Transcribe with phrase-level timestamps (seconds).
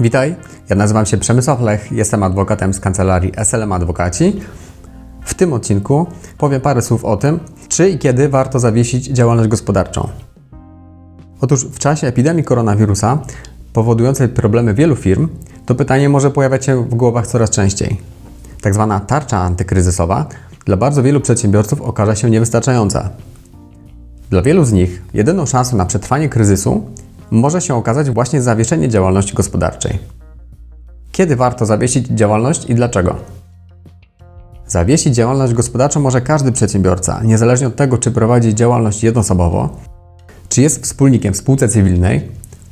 [0.00, 0.36] Witaj,
[0.68, 4.40] ja nazywam się Przemysław Lech, jestem adwokatem z kancelarii SLM Adwokaci.
[5.24, 6.06] W tym odcinku
[6.38, 10.08] powiem parę słów o tym, czy i kiedy warto zawiesić działalność gospodarczą.
[11.40, 13.18] Otóż w czasie epidemii koronawirusa,
[13.72, 15.28] powodującej problemy wielu firm,
[15.66, 18.00] to pytanie może pojawiać się w głowach coraz częściej.
[18.62, 20.26] Tak zwana tarcza antykryzysowa
[20.64, 23.10] dla bardzo wielu przedsiębiorców okaże się niewystarczająca.
[24.30, 26.84] Dla wielu z nich jedyną szansą na przetrwanie kryzysu
[27.30, 29.98] może się okazać właśnie zawieszenie działalności gospodarczej.
[31.12, 33.16] Kiedy warto zawiesić działalność i dlaczego?
[34.66, 39.68] Zawiesić działalność gospodarczą może każdy przedsiębiorca, niezależnie od tego, czy prowadzi działalność jednoosobowo,
[40.48, 42.28] czy jest wspólnikiem w spółce cywilnej,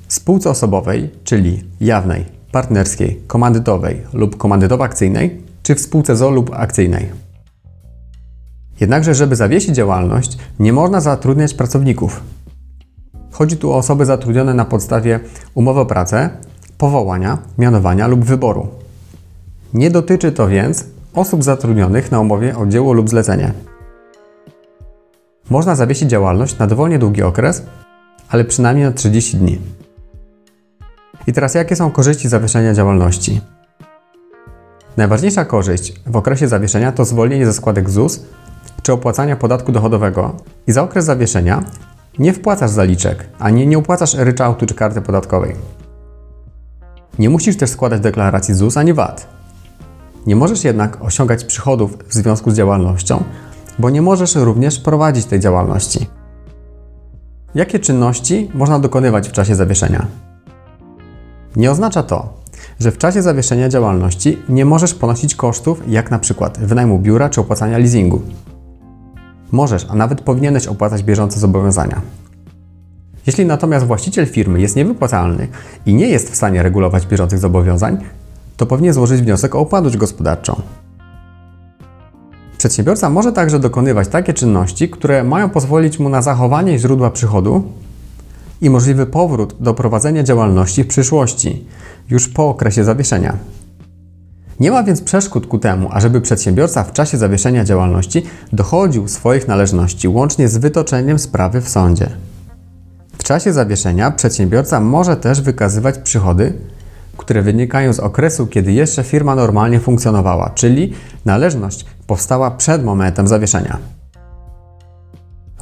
[0.08, 5.30] spółce osobowej, czyli jawnej, partnerskiej, komandytowej lub komandytowo-akcyjnej,
[5.62, 7.08] czy w spółce ZO lub akcyjnej.
[8.80, 12.20] Jednakże, żeby zawiesić działalność, nie można zatrudniać pracowników.
[13.30, 15.20] Chodzi tu o osoby zatrudnione na podstawie
[15.54, 16.30] umowy o pracę,
[16.78, 18.68] powołania, mianowania lub wyboru.
[19.74, 23.52] Nie dotyczy to więc osób zatrudnionych na umowie o dzieło lub zlecenie.
[25.50, 27.62] Można zawiesić działalność na dowolnie długi okres,
[28.28, 29.58] ale przynajmniej na 30 dni.
[31.26, 33.40] I teraz jakie są korzyści zawieszenia działalności?
[34.96, 38.20] Najważniejsza korzyść w okresie zawieszenia to zwolnienie ze składek ZUS
[38.82, 41.64] czy opłacania podatku dochodowego i za okres zawieszenia
[42.18, 45.56] nie wpłacasz zaliczek, ani nie opłacasz ryczałtu czy karty podatkowej.
[47.18, 49.26] Nie musisz też składać deklaracji ZUS ani VAT.
[50.26, 53.22] Nie możesz jednak osiągać przychodów w związku z działalnością,
[53.78, 56.06] bo nie możesz również prowadzić tej działalności.
[57.54, 60.06] Jakie czynności można dokonywać w czasie zawieszenia?
[61.56, 62.34] Nie oznacza to,
[62.80, 67.40] że w czasie zawieszenia działalności nie możesz ponosić kosztów, jak na przykład wynajmu biura czy
[67.40, 68.22] opłacania leasingu.
[69.52, 72.00] Możesz, a nawet powinieneś opłacać bieżące zobowiązania.
[73.26, 75.48] Jeśli natomiast właściciel firmy jest niewypłacalny
[75.86, 77.98] i nie jest w stanie regulować bieżących zobowiązań,
[78.56, 80.62] to powinien złożyć wniosek o upadłość gospodarczą.
[82.58, 87.64] Przedsiębiorca może także dokonywać takie czynności, które mają pozwolić mu na zachowanie źródła przychodu
[88.60, 91.64] i możliwy powrót do prowadzenia działalności w przyszłości,
[92.10, 93.36] już po okresie zawieszenia.
[94.60, 100.08] Nie ma więc przeszkód ku temu, ażeby przedsiębiorca w czasie zawieszenia działalności dochodził swoich należności
[100.08, 102.10] łącznie z wytoczeniem sprawy w sądzie.
[103.18, 106.52] W czasie zawieszenia przedsiębiorca może też wykazywać przychody,
[107.16, 110.92] które wynikają z okresu, kiedy jeszcze firma normalnie funkcjonowała, czyli
[111.24, 113.78] należność powstała przed momentem zawieszenia.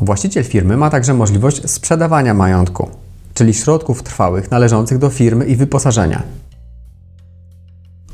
[0.00, 2.88] Właściciel firmy ma także możliwość sprzedawania majątku,
[3.34, 6.45] czyli środków trwałych należących do firmy i wyposażenia.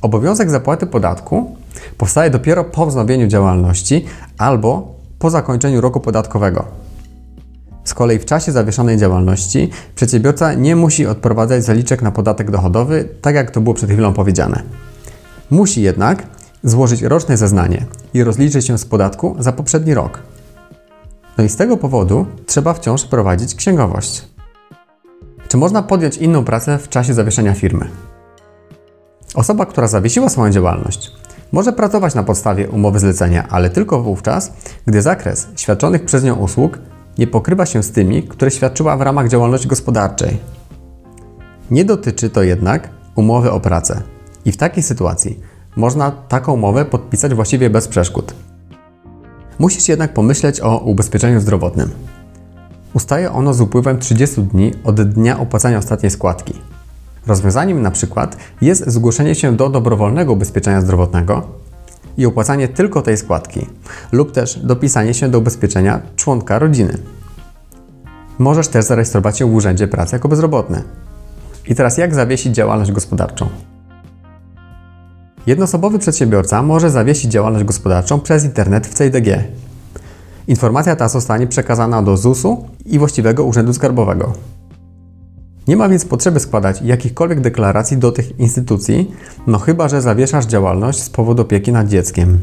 [0.03, 1.57] Obowiązek zapłaty podatku
[1.99, 4.05] powstaje dopiero po wznowieniu działalności
[4.39, 6.65] albo po zakończeniu roku podatkowego.
[7.85, 13.35] Z kolei w czasie zawieszonej działalności przedsiębiorca nie musi odprowadzać zaliczek na podatek dochodowy, tak
[13.35, 14.63] jak to było przed chwilą powiedziane.
[15.51, 16.27] Musi jednak
[16.65, 17.84] złożyć roczne zeznanie
[18.15, 20.23] i rozliczyć się z podatku za poprzedni rok.
[21.39, 24.23] No i z tego powodu trzeba wciąż prowadzić księgowość.
[25.49, 27.89] Czy można podjąć inną pracę w czasie zawieszenia firmy?
[29.34, 31.12] Osoba, która zawiesiła swoją działalność,
[31.53, 34.53] może pracować na podstawie umowy zlecenia, ale tylko wówczas,
[34.87, 36.78] gdy zakres świadczonych przez nią usług
[37.19, 40.38] nie pokrywa się z tymi, które świadczyła w ramach działalności gospodarczej.
[41.71, 44.03] Nie dotyczy to jednak umowy o pracę.
[44.44, 45.41] I w takiej sytuacji
[45.76, 48.34] można taką umowę podpisać właściwie bez przeszkód.
[49.59, 51.91] Musisz jednak pomyśleć o ubezpieczeniu zdrowotnym.
[52.94, 56.54] Ustaje ono z upływem 30 dni od dnia opłacania ostatniej składki.
[57.27, 61.43] Rozwiązaniem przykład jest zgłoszenie się do dobrowolnego ubezpieczenia zdrowotnego
[62.16, 63.66] i opłacanie tylko tej składki,
[64.12, 66.99] lub też dopisanie się do ubezpieczenia członka rodziny.
[68.38, 70.83] Możesz też zarejestrować się w Urzędzie Pracy jako bezrobotny.
[71.69, 73.49] I teraz jak zawiesić działalność gospodarczą?
[75.47, 79.45] Jednoosobowy przedsiębiorca może zawiesić działalność gospodarczą przez internet w CIDG.
[80.48, 84.33] Informacja ta zostanie przekazana do ZUS-u i właściwego Urzędu Skarbowego.
[85.68, 89.10] Nie ma więc potrzeby składać jakichkolwiek deklaracji do tych instytucji,
[89.47, 92.38] no chyba, że zawieszasz działalność z powodu opieki nad dzieckiem.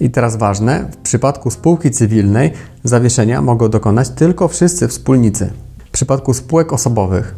[0.00, 2.52] I teraz ważne, w przypadku spółki cywilnej
[2.84, 5.52] zawieszenia mogą dokonać tylko wszyscy wspólnicy.
[5.88, 7.34] W przypadku spółek osobowych,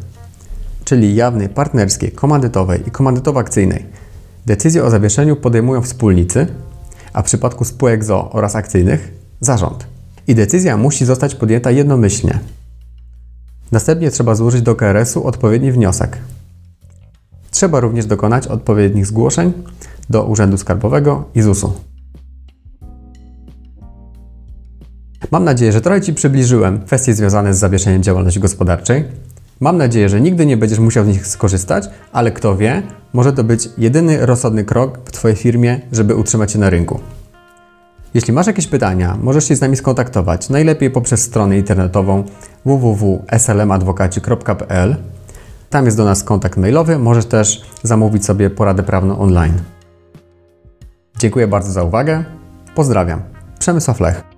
[0.83, 3.83] czyli jawnej, partnerskiej, komandytowej i komandytowo-akcyjnej,
[4.45, 6.47] decyzję o zawieszeniu podejmują wspólnicy,
[7.13, 9.87] a w przypadku spółek ZO oraz akcyjnych zarząd.
[10.27, 12.39] I decyzja musi zostać podjęta jednomyślnie.
[13.71, 16.17] Następnie trzeba złożyć do KRS-u odpowiedni wniosek.
[17.51, 19.53] Trzeba również dokonać odpowiednich zgłoszeń
[20.09, 21.73] do Urzędu Skarbowego i ZUS-u.
[25.31, 29.05] Mam nadzieję, że trochę Ci przybliżyłem kwestie związane z zawieszeniem działalności gospodarczej.
[29.59, 32.83] Mam nadzieję, że nigdy nie będziesz musiał z nich skorzystać, ale kto wie,
[33.13, 36.99] może to być jedyny rozsądny krok w Twojej firmie, żeby utrzymać się na rynku.
[38.13, 42.23] Jeśli masz jakieś pytania, możesz się z nami skontaktować, najlepiej poprzez stronę internetową
[42.65, 44.95] www.slmadwokaci.pl.
[45.69, 49.53] Tam jest do nas kontakt mailowy, możesz też zamówić sobie poradę prawną online.
[51.19, 52.23] Dziękuję bardzo za uwagę.
[52.75, 53.21] Pozdrawiam.
[53.59, 54.28] Przemysław Lech.